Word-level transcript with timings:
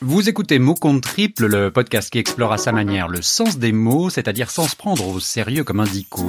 Vous 0.00 0.28
écoutez 0.28 0.60
Mots 0.60 0.76
compte 0.76 1.02
triple, 1.02 1.46
le 1.46 1.72
podcast 1.72 2.08
qui 2.10 2.20
explore 2.20 2.52
à 2.52 2.58
sa 2.58 2.70
manière 2.70 3.08
le 3.08 3.20
sens 3.20 3.58
des 3.58 3.72
mots, 3.72 4.10
c'est-à-dire 4.10 4.48
sans 4.48 4.68
se 4.68 4.76
prendre 4.76 5.08
au 5.08 5.18
sérieux 5.18 5.64
comme 5.64 5.80
un 5.80 5.84
dico. 5.84 6.22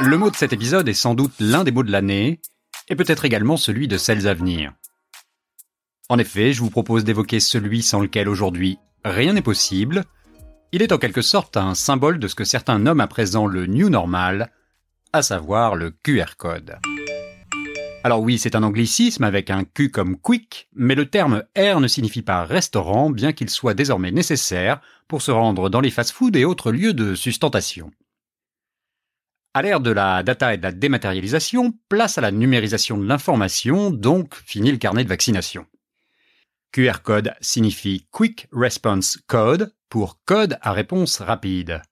Le 0.00 0.16
mot 0.16 0.30
de 0.30 0.36
cet 0.36 0.52
épisode 0.52 0.88
est 0.88 0.94
sans 0.94 1.14
doute 1.14 1.34
l'un 1.40 1.64
des 1.64 1.72
mots 1.72 1.82
de 1.82 1.90
l'année, 1.90 2.40
et 2.88 2.94
peut-être 2.94 3.24
également 3.24 3.56
celui 3.56 3.88
de 3.88 3.98
celles 3.98 4.28
à 4.28 4.34
venir. 4.34 4.72
En 6.08 6.18
effet, 6.18 6.52
je 6.52 6.60
vous 6.60 6.70
propose 6.70 7.02
d'évoquer 7.02 7.40
celui 7.40 7.82
sans 7.82 7.98
lequel 7.98 8.28
aujourd'hui 8.28 8.78
rien 9.04 9.32
n'est 9.32 9.42
possible. 9.42 10.04
Il 10.70 10.82
est 10.82 10.92
en 10.92 10.98
quelque 10.98 11.22
sorte 11.22 11.56
un 11.56 11.74
symbole 11.74 12.20
de 12.20 12.28
ce 12.28 12.36
que 12.36 12.44
certains 12.44 12.78
nomment 12.78 13.00
à 13.00 13.08
présent 13.08 13.48
le 13.48 13.66
new 13.66 13.88
normal, 13.88 14.52
à 15.12 15.22
savoir 15.22 15.74
le 15.74 15.90
QR 15.90 16.36
code. 16.38 16.78
Alors 18.06 18.20
oui, 18.20 18.38
c'est 18.38 18.54
un 18.54 18.62
anglicisme 18.62 19.24
avec 19.24 19.50
un 19.50 19.64
Q 19.64 19.90
comme 19.90 20.16
quick, 20.16 20.68
mais 20.76 20.94
le 20.94 21.10
terme 21.10 21.42
R 21.58 21.80
ne 21.80 21.88
signifie 21.88 22.22
pas 22.22 22.44
restaurant, 22.44 23.10
bien 23.10 23.32
qu'il 23.32 23.50
soit 23.50 23.74
désormais 23.74 24.12
nécessaire 24.12 24.80
pour 25.08 25.22
se 25.22 25.32
rendre 25.32 25.70
dans 25.70 25.80
les 25.80 25.90
fast-foods 25.90 26.36
et 26.36 26.44
autres 26.44 26.70
lieux 26.70 26.94
de 26.94 27.16
sustentation. 27.16 27.90
À 29.54 29.62
l'ère 29.62 29.80
de 29.80 29.90
la 29.90 30.22
data 30.22 30.54
et 30.54 30.56
de 30.56 30.62
la 30.62 30.70
dématérialisation, 30.70 31.74
place 31.88 32.16
à 32.16 32.20
la 32.20 32.30
numérisation 32.30 32.96
de 32.96 33.04
l'information, 33.04 33.90
donc 33.90 34.36
fini 34.36 34.70
le 34.70 34.78
carnet 34.78 35.02
de 35.02 35.08
vaccination. 35.08 35.66
QR 36.70 37.02
code 37.02 37.34
signifie 37.40 38.06
Quick 38.12 38.46
Response 38.52 39.18
Code 39.26 39.74
pour 39.88 40.20
code 40.24 40.58
à 40.62 40.70
réponse 40.70 41.20
rapide. 41.20 41.82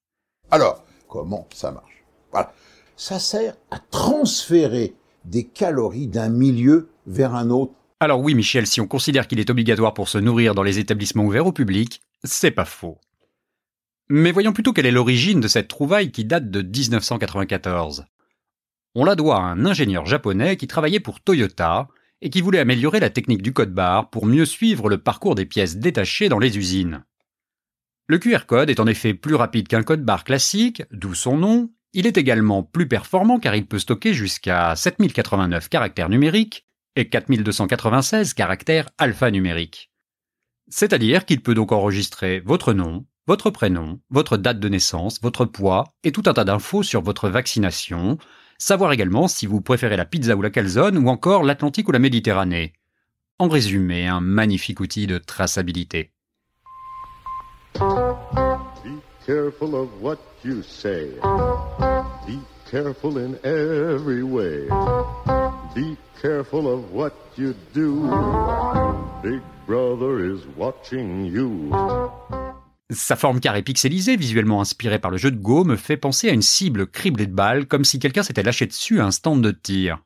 Alors, 0.53 0.87
comment 1.09 1.49
ça 1.53 1.73
marche? 1.73 2.05
Voilà. 2.31 2.55
Ça 2.95 3.19
sert 3.19 3.57
à 3.73 3.81
transférer 3.81 4.95
des 5.25 5.45
calories 5.45 6.09
d'un 6.09 6.29
milieu 6.29 6.89
vers 7.07 7.35
un 7.35 7.51
autre. 7.51 7.73
Alors 8.01 8.21
oui, 8.21 8.35
Michel, 8.35 8.67
si 8.67 8.81
on 8.81 8.87
considère 8.87 9.29
qu'il 9.29 9.41
est 9.41 9.51
obligatoire 9.51 9.95
pour 9.95 10.09
se 10.09 10.19
nourrir 10.19 10.55
dans 10.55 10.63
les 10.63 10.79
établissements 10.79 11.25
ouverts 11.25 11.47
au 11.47 11.53
public, 11.53 12.03
c'est 12.23 12.51
pas 12.51 12.65
faux. 12.65 12.99
Mais 14.09 14.33
voyons 14.33 14.53
plutôt 14.53 14.73
quelle 14.73 14.87
est 14.87 14.91
l'origine 14.91 15.41
de 15.41 15.49
cette 15.49 15.69
trouvaille 15.69 16.11
qui 16.11 16.25
date 16.25 16.51
de 16.51 16.61
1994. 16.61 18.05
On 18.95 19.05
la 19.05 19.17
doit 19.17 19.37
à 19.37 19.43
un 19.43 19.65
ingénieur 19.65 20.07
japonais 20.07 20.57
qui 20.57 20.67
travaillait 20.67 21.01
pour 21.01 21.21
Toyota 21.21 21.89
et 22.21 22.31
qui 22.31 22.41
voulait 22.41 22.61
améliorer 22.61 23.01
la 23.01 23.11
technique 23.11 23.43
du 23.43 23.53
code 23.53 23.73
barre 23.73 24.11
pour 24.11 24.27
mieux 24.27 24.45
suivre 24.45 24.89
le 24.89 24.99
parcours 24.99 25.35
des 25.35 25.47
pièces 25.47 25.77
détachées 25.77 26.29
dans 26.29 26.39
les 26.39 26.59
usines. 26.59 27.05
Le 28.07 28.19
QR 28.19 28.47
code 28.47 28.71
est 28.71 28.81
en 28.81 28.87
effet 28.87 29.15
plus 29.15 29.35
rapide 29.35 29.67
qu'un 29.67 29.83
code 29.83 30.05
barre 30.05 30.25
classique, 30.25 30.83
d'où 30.91 31.15
son 31.15 31.39
nom, 31.39 31.71
il 31.95 32.07
est 32.07 32.19
également 32.19 32.63
plus 32.63 32.89
performant 32.89 33.39
car 33.39 33.55
il 33.55 33.67
peut 33.67 33.79
stocker 33.79 34.13
jusqu'à 34.13 34.75
7089 34.77 35.69
caractères 35.69 36.09
numériques 36.09 36.67
et 36.97 37.09
4296 37.09 38.35
caractères 38.35 38.91
alphanumériques. 38.99 39.91
C'est-à-dire 40.69 41.25
qu'il 41.25 41.41
peut 41.41 41.55
donc 41.55 41.73
enregistrer 41.73 42.41
votre 42.41 42.73
nom, 42.73 43.07
votre 43.27 43.51
prénom, 43.51 44.01
votre 44.11 44.37
date 44.37 44.61
de 44.61 44.69
naissance, 44.69 45.21
votre 45.23 45.45
poids 45.45 45.85
et 46.03 46.13
tout 46.13 46.25
un 46.27 46.35
tas 46.35 46.45
d'infos 46.45 46.83
sur 46.83 47.01
votre 47.01 47.29
vaccination, 47.29 48.19
savoir 48.59 48.93
également 48.93 49.29
si 49.29 49.47
vous 49.47 49.61
préférez 49.61 49.97
la 49.97 50.05
pizza 50.05 50.37
ou 50.37 50.43
la 50.43 50.51
calzone 50.51 50.99
ou 50.99 51.09
encore 51.09 51.45
l'Atlantique 51.45 51.89
ou 51.89 51.93
la 51.93 51.99
Méditerranée. 51.99 52.73
En 53.39 53.49
résumé, 53.49 54.07
un 54.07 54.21
magnifique 54.21 54.81
outil 54.81 55.07
de 55.07 55.19
traçabilité. 55.19 56.13
Careful 59.27 59.75
of 59.75 59.89
what 60.01 60.19
you 60.45 60.63
say. 60.63 61.09
Be 62.27 62.39
careful 62.71 63.19
in 63.19 63.39
every 63.45 64.23
way. 64.23 64.69
Be 65.75 65.97
careful 66.21 66.69
of 66.69 66.93
what 66.93 67.13
you 67.37 67.55
do. 67.73 68.11
Big 69.23 69.41
brother 69.67 70.25
is 70.25 70.47
watching 70.57 71.25
you. 71.27 71.71
Sa 72.91 73.17
forme 73.17 73.41
carrée 73.41 73.63
pixelisée, 73.63 74.17
visuellement 74.17 74.61
inspirée 74.61 74.99
par 74.99 75.11
le 75.11 75.17
jeu 75.17 75.31
de 75.31 75.39
Go, 75.39 75.65
me 75.65 75.77
fait 75.77 75.97
penser 75.97 76.29
à 76.29 76.33
une 76.33 76.43
cible 76.43 76.87
criblée 76.87 77.27
de 77.27 77.35
balles, 77.35 77.67
comme 77.67 77.85
si 77.85 77.99
quelqu'un 77.99 78.23
s'était 78.23 78.43
lâché 78.43 78.67
dessus 78.67 79.01
à 79.01 79.07
un 79.07 79.11
stand 79.11 79.43
de 79.43 79.51
tir. 79.51 79.99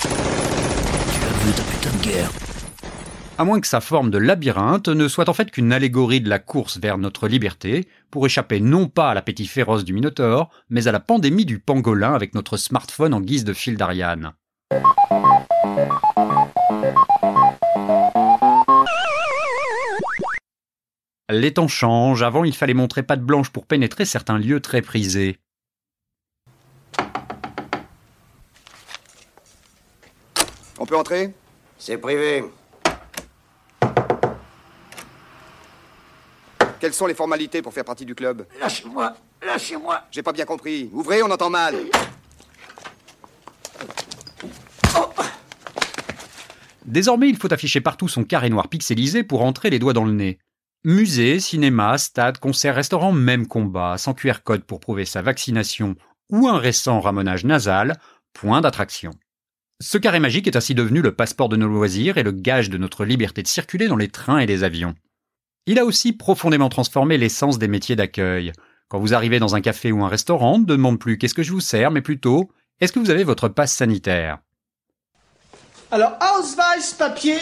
Tu 0.00 0.06
as 0.06 1.44
vu 1.44 1.52
ta 1.52 1.62
putain 1.62 1.96
de 1.98 2.02
guerre 2.04 2.30
à 3.36 3.44
moins 3.44 3.60
que 3.60 3.66
sa 3.66 3.80
forme 3.80 4.10
de 4.10 4.18
labyrinthe 4.18 4.88
ne 4.88 5.08
soit 5.08 5.28
en 5.28 5.34
fait 5.34 5.50
qu'une 5.50 5.72
allégorie 5.72 6.20
de 6.20 6.28
la 6.28 6.38
course 6.38 6.78
vers 6.78 6.98
notre 6.98 7.26
liberté, 7.26 7.88
pour 8.10 8.26
échapper 8.26 8.60
non 8.60 8.86
pas 8.86 9.10
à 9.10 9.14
l'appétit 9.14 9.46
féroce 9.46 9.84
du 9.84 9.92
Minotaure, 9.92 10.50
mais 10.70 10.86
à 10.86 10.92
la 10.92 11.00
pandémie 11.00 11.44
du 11.44 11.58
pangolin 11.58 12.14
avec 12.14 12.34
notre 12.34 12.56
smartphone 12.56 13.12
en 13.12 13.20
guise 13.20 13.44
de 13.44 13.52
fil 13.52 13.76
d'Ariane. 13.76 14.32
Les 21.30 21.54
temps 21.54 21.68
changent, 21.68 22.22
avant 22.22 22.44
il 22.44 22.54
fallait 22.54 22.74
montrer 22.74 23.02
patte 23.02 23.22
blanche 23.22 23.50
pour 23.50 23.66
pénétrer 23.66 24.04
certains 24.04 24.38
lieux 24.38 24.60
très 24.60 24.82
prisés. 24.82 25.38
On 30.78 30.86
peut 30.86 30.96
entrer? 30.96 31.34
C'est 31.78 31.98
privé. 31.98 32.44
Quelles 36.84 36.92
sont 36.92 37.06
les 37.06 37.14
formalités 37.14 37.62
pour 37.62 37.72
faire 37.72 37.86
partie 37.86 38.04
du 38.04 38.14
club 38.14 38.46
Lâchez-moi 38.60 39.14
Lâchez-moi 39.42 40.02
J'ai 40.10 40.22
pas 40.22 40.34
bien 40.34 40.44
compris. 40.44 40.90
Ouvrez, 40.92 41.22
on 41.22 41.30
entend 41.30 41.48
mal. 41.48 41.76
Désormais, 46.84 47.30
il 47.30 47.38
faut 47.38 47.50
afficher 47.50 47.80
partout 47.80 48.06
son 48.06 48.22
carré 48.22 48.50
noir 48.50 48.68
pixelisé 48.68 49.22
pour 49.22 49.40
entrer 49.44 49.70
les 49.70 49.78
doigts 49.78 49.94
dans 49.94 50.04
le 50.04 50.12
nez. 50.12 50.38
Musée, 50.84 51.40
cinéma, 51.40 51.96
stade, 51.96 52.36
concert, 52.36 52.74
restaurant, 52.74 53.12
même 53.12 53.46
combat, 53.46 53.96
sans 53.96 54.12
QR 54.12 54.42
code 54.44 54.64
pour 54.64 54.80
prouver 54.80 55.06
sa 55.06 55.22
vaccination 55.22 55.96
ou 56.28 56.48
un 56.48 56.58
récent 56.58 57.00
ramonage 57.00 57.46
nasal, 57.46 57.98
point 58.34 58.60
d'attraction. 58.60 59.12
Ce 59.80 59.96
carré 59.96 60.20
magique 60.20 60.48
est 60.48 60.56
ainsi 60.56 60.74
devenu 60.74 61.00
le 61.00 61.14
passeport 61.14 61.48
de 61.48 61.56
nos 61.56 61.66
loisirs 61.66 62.18
et 62.18 62.22
le 62.22 62.32
gage 62.32 62.68
de 62.68 62.76
notre 62.76 63.06
liberté 63.06 63.42
de 63.42 63.48
circuler 63.48 63.88
dans 63.88 63.96
les 63.96 64.08
trains 64.08 64.40
et 64.40 64.46
les 64.46 64.64
avions. 64.64 64.94
Il 65.66 65.78
a 65.78 65.86
aussi 65.86 66.12
profondément 66.12 66.68
transformé 66.68 67.16
l'essence 67.16 67.58
des 67.58 67.68
métiers 67.68 67.96
d'accueil. 67.96 68.52
Quand 68.88 68.98
vous 68.98 69.14
arrivez 69.14 69.38
dans 69.38 69.54
un 69.54 69.62
café 69.62 69.92
ou 69.92 70.04
un 70.04 70.08
restaurant, 70.08 70.58
ne 70.58 70.64
demande 70.64 70.98
plus 70.98 71.16
qu'est-ce 71.16 71.32
que 71.32 71.42
je 71.42 71.52
vous 71.52 71.60
sers, 71.60 71.90
mais 71.90 72.02
plutôt 72.02 72.50
est-ce 72.80 72.92
que 72.92 72.98
vous 72.98 73.08
avez 73.08 73.24
votre 73.24 73.48
passe 73.48 73.72
sanitaire? 73.72 74.40
Alors, 75.90 76.18
Ausweis 76.20 76.94
papier, 76.98 77.38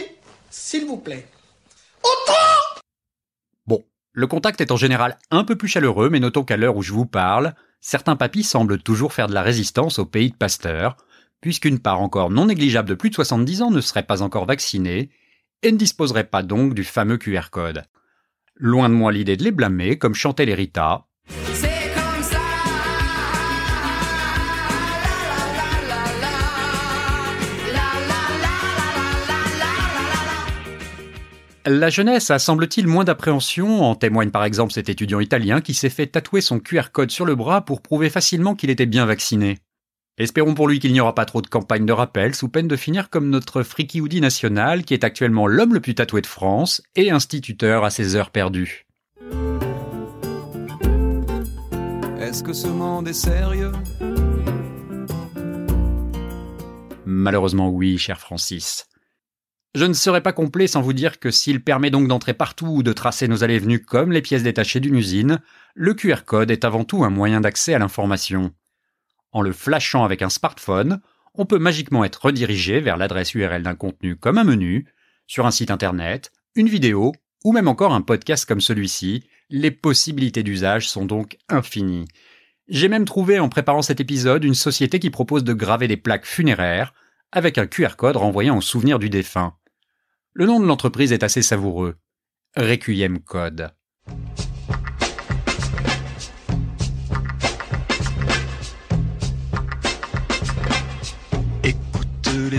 s'il 0.51 0.87
vous 0.87 0.99
plaît. 0.99 1.27
Bon, 3.67 3.83
le 4.13 4.27
contact 4.29 4.61
est 4.61 4.71
en 4.71 4.77
général 4.77 5.19
un 5.33 5.43
peu 5.43 5.57
plus 5.57 5.69
chaleureux, 5.69 6.09
mais 6.09 6.21
notons 6.21 6.45
qu'à 6.45 6.57
l'heure 6.57 6.77
où 6.77 6.83
je 6.83 6.93
vous 6.93 7.07
parle, 7.07 7.55
certains 7.81 8.15
papis 8.15 8.45
semblent 8.45 8.81
toujours 8.81 9.13
faire 9.13 9.27
de 9.27 9.35
la 9.35 9.43
résistance 9.43 9.99
au 9.99 10.07
pays 10.07 10.31
de 10.31 10.37
Pasteur, 10.37 10.97
puisqu'une 11.41 11.81
part 11.81 12.01
encore 12.01 12.31
non 12.31 12.47
négligeable 12.47 12.89
de 12.89 12.95
plus 12.95 13.11
de 13.11 13.17
70 13.17 13.63
ans 13.63 13.71
ne 13.73 13.81
serait 13.81 14.05
pas 14.05 14.23
encore 14.23 14.47
vaccinée 14.47 15.11
et 15.63 15.73
ne 15.73 15.77
disposerait 15.77 16.29
pas 16.29 16.45
donc 16.45 16.75
du 16.75 16.85
fameux 16.85 17.17
QR 17.17 17.51
code. 17.51 17.83
Loin 18.57 18.89
de 18.89 18.95
moi 18.95 19.13
l'idée 19.13 19.37
de 19.37 19.45
les 19.45 19.51
blâmer, 19.51 19.99
comme 19.99 20.15
chantait 20.15 20.45
les 20.45 20.55
Rita. 20.55 21.07
La 31.65 31.91
jeunesse 31.91 32.31
a 32.31 32.39
semble-t-il 32.39 32.89
moins 32.89 33.05
d'appréhension, 33.05 33.83
en 33.83 33.95
témoigne 33.95 34.31
par 34.31 34.45
exemple 34.45 34.73
cet 34.73 34.89
étudiant 34.89 35.21
italien 35.21 35.61
qui 35.61 35.75
s'est 35.75 35.91
fait 35.91 36.09
tatouer 36.09 36.41
son 36.41 36.59
QR 36.59 36.91
code 36.93 37.13
sur 37.13 37.25
le 37.25 37.37
bras 37.37 37.65
pour 37.65 37.83
prouver 37.83 38.11
facilement 38.11 38.55
qu'il 38.55 38.69
était 38.69 38.85
bien 38.85 39.07
vacciné. 39.07 39.59
Espérons 40.19 40.53
pour 40.53 40.69
lui 40.69 40.79
qu'il 40.79 40.93
n'y 40.93 41.01
aura 41.01 41.15
pas 41.15 41.25
trop 41.25 41.41
de 41.41 41.47
campagnes 41.47 41.87
de 41.87 41.93
rappel 41.93 42.35
sous 42.35 42.51
peine 42.51 42.69
de 42.69 42.77
finir 42.77 43.09
comme 43.09 43.31
notre 43.31 43.63
Friki 43.63 44.01
Woody 44.03 44.21
national 44.21 44.85
qui 44.85 44.93
est 44.93 45.05
actuellement 45.05 45.47
l'homme 45.47 45.73
le 45.73 45.81
plus 45.81 45.95
tatoué 45.95 46.21
de 46.21 46.27
France 46.27 46.83
et 46.97 47.11
instituteur 47.11 47.83
à 47.83 47.91
ses 47.91 48.15
heures 48.15 48.31
perdues. 48.31 48.87
Est-ce 52.21 52.43
que 52.43 52.53
ce 52.53 52.69
monde 52.69 53.09
est 53.09 53.15
sérieux? 53.15 53.73
Malheureusement 57.07 57.71
oui, 57.71 57.97
cher 57.97 58.21
Francis. 58.21 58.87
Je 59.75 59.87
ne 59.87 59.95
serai 59.95 60.21
pas 60.21 60.35
complet 60.35 60.67
sans 60.67 60.83
vous 60.83 60.93
dire 60.93 61.21
que 61.21 61.31
s'il 61.31 61.65
permet 61.65 61.91
donc 61.91 62.07
d'entrer 62.07 62.35
partout 62.35 62.67
ou 62.67 62.83
de 62.83 62.93
tracer 62.93 63.29
nos 63.29 63.45
allées-venues 63.45 63.83
comme 63.83 64.13
les 64.13 64.21
pièces 64.21 64.43
détachées 64.43 64.81
d'une 64.81 64.97
usine, 64.97 65.41
le 65.75 65.95
QR 65.95 66.25
code 66.27 66.51
est 66.51 66.67
avant 66.67 66.85
tout 66.85 67.03
un 67.03 67.11
moyen 67.11 67.41
d'accès 67.41 67.73
à 67.73 67.79
l'information. 67.79 68.53
En 69.33 69.41
le 69.43 69.53
flashant 69.53 70.05
avec 70.05 70.23
un 70.23 70.29
smartphone, 70.29 71.01
on 71.35 71.47
peut 71.47 71.59
magiquement 71.59 72.05
être 72.05 72.27
redirigé 72.27 72.81
vers 72.81 72.97
l'adresse 72.97 73.35
URL 73.35 73.63
d'un 73.63 73.75
contenu 73.75 74.17
comme 74.17 74.39
un 74.39 74.45
menu, 74.45 74.87
sur 75.27 75.47
un 75.47 75.51
site 75.51 75.71
internet, 75.71 76.31
une 76.55 76.69
vidéo 76.69 77.13
ou 77.45 77.53
même 77.53 77.69
encore 77.69 77.95
un 77.95 78.03
podcast 78.03 78.47
comme 78.47 78.61
celui-ci. 78.61 79.25
Les 79.49 79.71
possibilités 79.71 80.43
d'usage 80.43 80.89
sont 80.89 81.07
donc 81.07 81.39
infinies. 81.49 82.07
J'ai 82.69 82.89
même 82.89 83.05
trouvé 83.05 83.39
en 83.39 83.49
préparant 83.49 83.83
cet 83.83 84.01
épisode 84.01 84.45
une 84.45 84.55
société 84.55 84.99
qui 84.99 85.11
propose 85.11 85.45
de 85.45 85.53
graver 85.53 85.89
des 85.89 85.97
plaques 85.97 86.27
funéraires 86.27 86.95
avec 87.33 87.59
un 87.59 87.67
QR 87.67 87.97
code 87.97 88.17
renvoyant 88.17 88.59
au 88.59 88.61
souvenir 88.61 88.99
du 88.99 89.11
défunt. 89.11 89.55
Le 90.35 90.47
nom 90.47 90.61
de 90.61 90.67
l'entreprise 90.67 91.13
est 91.13 91.23
assez 91.23 91.43
savoureux. 91.43 91.97
Requiem 92.57 93.19
Code. 93.21 93.73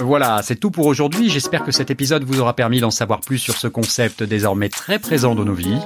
Voilà, 0.00 0.42
c'est 0.42 0.56
tout 0.56 0.70
pour 0.70 0.86
aujourd'hui. 0.86 1.30
J'espère 1.30 1.64
que 1.64 1.72
cet 1.72 1.90
épisode 1.90 2.22
vous 2.24 2.40
aura 2.40 2.54
permis 2.54 2.80
d'en 2.80 2.90
savoir 2.90 3.20
plus 3.20 3.38
sur 3.38 3.54
ce 3.54 3.66
concept 3.66 4.22
désormais 4.22 4.68
très 4.68 4.98
présent 4.98 5.34
dans 5.34 5.44
nos 5.44 5.54
vies. 5.54 5.80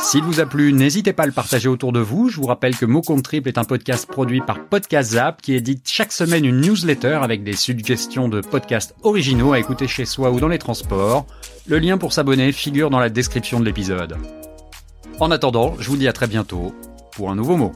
S'il 0.00 0.22
vous 0.22 0.40
a 0.40 0.46
plu, 0.46 0.74
n'hésitez 0.74 1.14
pas 1.14 1.22
à 1.22 1.26
le 1.26 1.32
partager 1.32 1.68
autour 1.68 1.92
de 1.92 2.00
vous. 2.00 2.28
Je 2.28 2.36
vous 2.36 2.46
rappelle 2.46 2.76
que 2.76 2.84
Mot 2.84 3.00
Compte 3.00 3.22
Triple 3.22 3.48
est 3.48 3.56
un 3.56 3.64
podcast 3.64 4.06
produit 4.06 4.42
par 4.42 4.62
Podcast 4.66 5.12
Zap 5.12 5.40
qui 5.40 5.54
édite 5.54 5.88
chaque 5.88 6.12
semaine 6.12 6.44
une 6.44 6.60
newsletter 6.60 7.18
avec 7.22 7.42
des 7.42 7.56
suggestions 7.56 8.28
de 8.28 8.42
podcasts 8.42 8.94
originaux 9.02 9.54
à 9.54 9.58
écouter 9.58 9.88
chez 9.88 10.04
soi 10.04 10.30
ou 10.30 10.38
dans 10.38 10.48
les 10.48 10.58
transports. 10.58 11.26
Le 11.66 11.78
lien 11.78 11.96
pour 11.96 12.12
s'abonner 12.12 12.52
figure 12.52 12.90
dans 12.90 13.00
la 13.00 13.08
description 13.08 13.58
de 13.58 13.64
l'épisode. 13.64 14.16
En 15.18 15.30
attendant, 15.30 15.74
je 15.80 15.88
vous 15.88 15.96
dis 15.96 16.08
à 16.08 16.12
très 16.12 16.26
bientôt 16.26 16.74
pour 17.12 17.30
un 17.30 17.34
nouveau 17.34 17.56
mot. 17.56 17.72